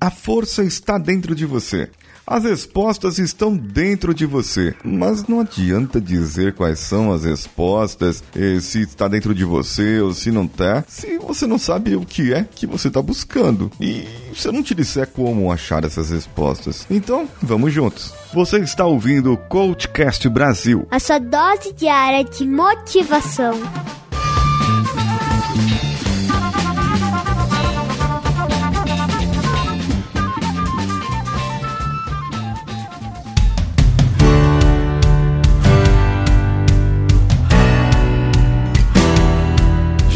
[0.00, 1.90] A força está dentro de você.
[2.26, 8.22] As respostas estão dentro de você, mas não adianta dizer quais são as respostas,
[8.62, 12.32] se está dentro de você ou se não está, se você não sabe o que
[12.32, 13.70] é que você está buscando.
[13.78, 16.86] E se eu não te disser como achar essas respostas.
[16.88, 18.14] Então, vamos juntos.
[18.32, 23.58] Você está ouvindo o Coachcast Brasil a sua dose diária de motivação.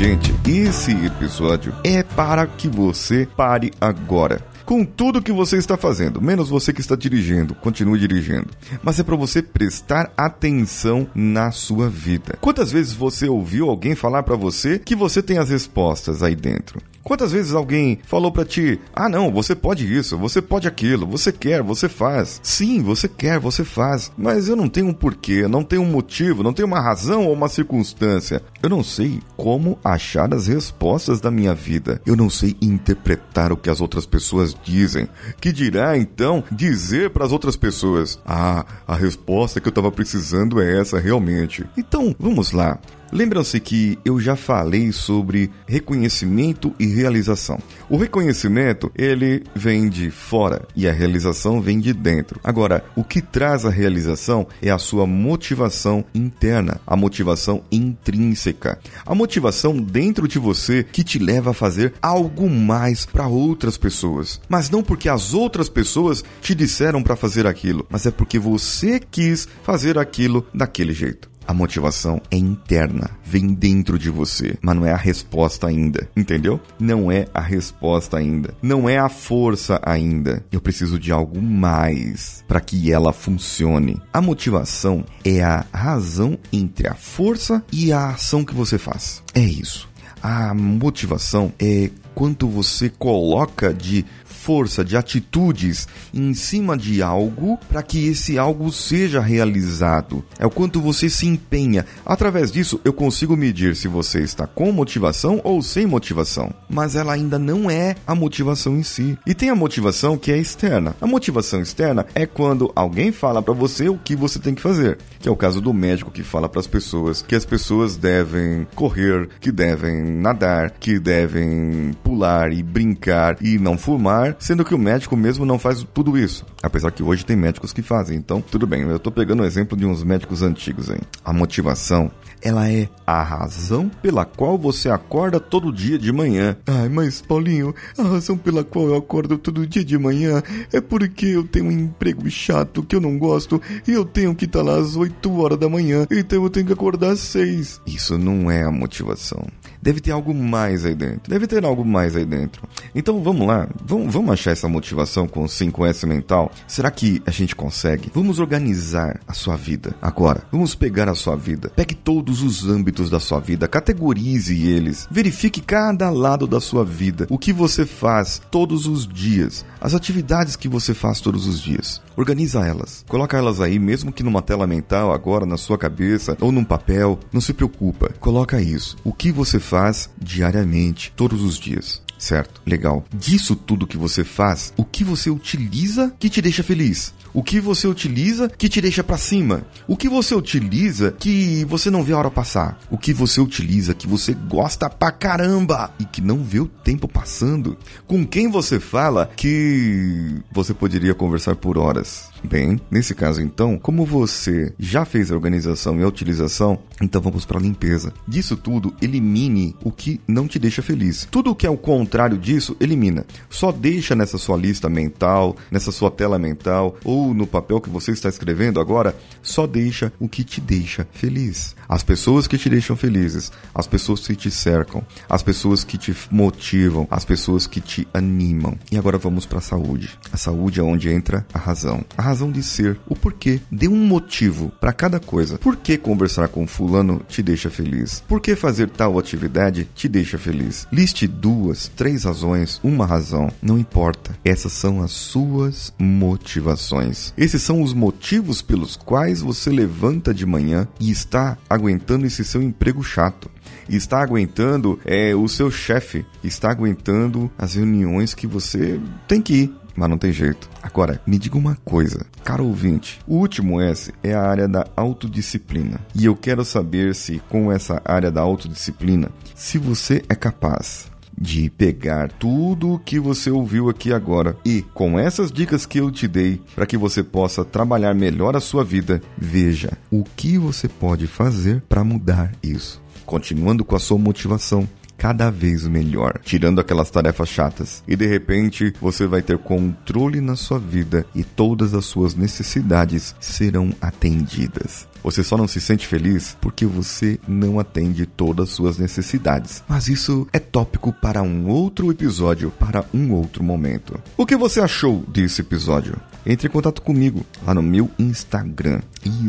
[0.05, 6.21] Gente, esse episódio é para que você pare agora com tudo que você está fazendo,
[6.21, 8.51] menos você que está dirigindo, continue dirigindo.
[8.83, 12.37] Mas é para você prestar atenção na sua vida.
[12.39, 16.83] Quantas vezes você ouviu alguém falar para você que você tem as respostas aí dentro?
[17.05, 21.31] Quantas vezes alguém falou para ti: "Ah, não, você pode isso, você pode aquilo, você
[21.31, 22.41] quer, você faz".
[22.43, 26.43] Sim, você quer, você faz, mas eu não tenho um porquê, não tenho um motivo,
[26.43, 28.43] não tenho uma razão ou uma circunstância.
[28.63, 32.01] Eu não sei como achar as respostas da minha vida.
[32.07, 35.07] Eu não sei interpretar o que as outras pessoas dizem.
[35.41, 40.61] Que dirá então dizer para as outras pessoas: "Ah, a resposta que eu estava precisando
[40.61, 41.67] é essa realmente".
[41.77, 42.79] Então, vamos lá.
[43.15, 47.61] Lembram-se que eu já falei sobre reconhecimento e realização.
[47.89, 52.41] O reconhecimento, ele vem de fora e a realização vem de dentro.
[52.43, 58.81] Agora, o que traz a realização é a sua motivação interna, a motivação intrínseca.
[59.07, 64.41] A motivação dentro de você que te leva a fazer algo mais para outras pessoas.
[64.49, 68.99] Mas não porque as outras pessoas te disseram para fazer aquilo, mas é porque você
[68.99, 71.33] quis fazer aquilo daquele jeito.
[71.47, 76.61] A motivação é interna, vem dentro de você, mas não é a resposta ainda, entendeu?
[76.79, 80.45] Não é a resposta ainda, não é a força ainda.
[80.51, 84.01] Eu preciso de algo mais para que ela funcione.
[84.13, 89.23] A motivação é a razão entre a força e a ação que você faz.
[89.35, 89.89] É isso.
[90.23, 94.07] A motivação é quanto você coloca de
[94.45, 100.23] força, de atitudes em cima de algo para que esse algo seja realizado.
[100.39, 101.87] É o quanto você se empenha.
[102.05, 106.53] Através disso, eu consigo medir se você está com motivação ou sem motivação.
[106.69, 109.19] Mas ela ainda não é a motivação em si.
[109.27, 110.95] E tem a motivação que é externa.
[111.01, 114.99] A motivação externa é quando alguém fala para você o que você tem que fazer,
[115.21, 118.67] que é o caso do médico que fala para as pessoas que as pessoas devem
[118.75, 124.79] correr, que devem nadar, que devem pular e brincar e não fumar sendo que o
[124.79, 126.45] médico mesmo não faz tudo isso.
[126.65, 128.83] Apesar que hoje tem médicos que fazem, então tudo bem.
[128.83, 131.01] Eu tô pegando o exemplo de uns médicos antigos aí.
[131.25, 132.11] A motivação
[132.45, 136.55] ela é a razão pela qual você acorda todo dia de manhã.
[136.67, 141.25] Ai, mas Paulinho, a razão pela qual eu acordo todo dia de manhã é porque
[141.25, 144.77] eu tenho um emprego chato que eu não gosto e eu tenho que estar lá
[144.77, 147.81] às 8 horas da manhã, então eu tenho que acordar às 6.
[147.87, 149.47] Isso não é a motivação.
[149.81, 151.31] Deve ter algo mais aí dentro.
[151.31, 152.63] Deve ter algo mais aí dentro.
[152.95, 156.53] Então vamos lá, vamos, vamos achar essa motivação com o 5S mental?
[156.67, 158.11] Será que a gente consegue?
[158.15, 160.43] Vamos organizar a sua vida agora.
[160.51, 161.71] Vamos pegar a sua vida.
[161.75, 167.27] Pegue todos os âmbitos da sua vida, categorize eles, verifique cada lado da sua vida,
[167.31, 172.03] o que você faz todos os dias, as atividades que você faz todos os dias.
[172.17, 176.53] Organiza elas, coloca elas aí, mesmo que numa tela mental agora na sua cabeça ou
[176.53, 178.97] num papel, não se preocupa, coloca isso.
[179.03, 182.63] O que você faz diariamente, todos os dias certo?
[182.67, 183.05] Legal.
[183.13, 187.13] Disso tudo que você faz, o que você utiliza que te deixa feliz?
[187.33, 189.67] O que você utiliza que te deixa para cima?
[189.87, 192.81] O que você utiliza que você não vê a hora passar?
[192.91, 197.09] O que você utiliza que você gosta pra caramba e que não vê o tempo
[197.09, 197.77] passando?
[198.07, 202.34] Com quem você fala que você poderia conversar por horas?
[202.45, 207.45] Bem, nesse caso então, como você já fez a organização e a utilização, então vamos
[207.47, 208.13] para a limpeza.
[208.29, 211.27] Disso tudo, elimine o que não te deixa feliz.
[211.31, 213.25] Tudo o que é o contrário disso, elimina.
[213.49, 218.13] Só deixa nessa sua lista mental, nessa sua tela mental ou no papel que você
[218.13, 221.75] está escrevendo agora, só deixa o que te deixa feliz.
[221.89, 226.15] As pessoas que te deixam felizes, as pessoas que te cercam, as pessoas que te
[226.31, 228.79] motivam, as pessoas que te animam.
[228.93, 230.11] E agora vamos para a saúde.
[230.31, 232.05] A saúde é onde entra a razão.
[232.17, 233.61] A razão de ser, o porquê.
[233.71, 235.59] Dê um motivo para cada coisa.
[235.59, 238.23] Por que conversar com fulano te deixa feliz?
[238.27, 240.87] Por que fazer tal atividade te deixa feliz?
[240.93, 244.37] Liste duas, três razões, uma razão, não importa.
[244.45, 247.33] Essas são as suas motivações.
[247.37, 252.63] Esses são os motivos pelos quais você levanta de manhã e está aguentando esse seu
[252.63, 253.51] emprego chato
[253.89, 259.84] está aguentando é, o seu chefe, está aguentando as reuniões que você tem que ir.
[259.97, 260.69] Mas não tem jeito.
[260.83, 263.21] Agora, me diga uma coisa, caro ouvinte.
[263.27, 266.01] O último S é a área da autodisciplina.
[266.15, 271.69] E eu quero saber se, com essa área da autodisciplina, se você é capaz de
[271.69, 276.29] pegar tudo o que você ouviu aqui agora e, com essas dicas que eu te
[276.29, 281.27] dei, para que você possa trabalhar melhor a sua vida, veja o que você pode
[281.27, 284.89] fazer para mudar isso continuando com a sua motivação
[285.25, 288.05] cada vez melhor, tirando aquelas tarefas chatas.
[288.07, 293.35] E de repente você vai ter controle na sua vida e todas as suas necessidades
[293.41, 295.09] serão atendidas.
[295.25, 299.83] Você só não se sente feliz porque você não atende todas as suas necessidades.
[299.89, 304.21] Mas isso é tópico para um outro episódio, para um outro momento.
[304.37, 306.15] O que você achou desse episódio?
[306.47, 309.01] Entre em contato comigo lá no meu Instagram.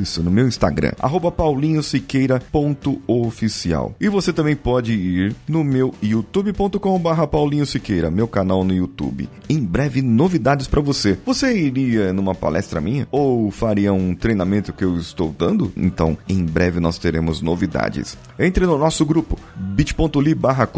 [0.01, 0.94] Isso, no meu Instagram,
[1.36, 3.94] paulinhosiqueira.oficial.
[4.00, 9.27] E você também pode ir no meu youtube.com/barra Paulinho Siqueira, meu canal no YouTube.
[9.50, 11.18] Em breve, novidades para você.
[11.25, 13.06] Você iria numa palestra minha?
[13.12, 15.64] Ou faria um treinamento que eu estou dando?
[15.75, 18.17] Então, em breve nós teremos novidades.
[18.38, 20.69] Entre no nosso grupo bit.ly barra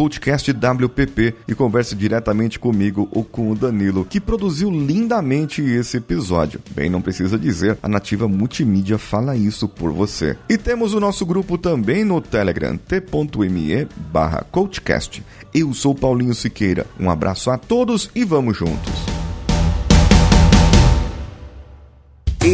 [1.47, 6.59] e converse diretamente comigo ou com o Danilo, que produziu lindamente esse episódio.
[6.71, 10.37] Bem, não precisa dizer, a Nativa Multimídia fala isso por você.
[10.49, 14.45] E temos o nosso grupo também no Telegram, t.me barra.
[15.53, 16.85] Eu sou Paulinho Siqueira.
[16.99, 18.96] Um abraço a todos e vamos juntos.